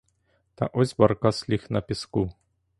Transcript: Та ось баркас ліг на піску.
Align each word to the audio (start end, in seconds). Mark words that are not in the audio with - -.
Та 0.55 0.65
ось 0.65 0.95
баркас 0.97 1.49
ліг 1.49 1.65
на 1.69 1.81
піску. 1.81 2.31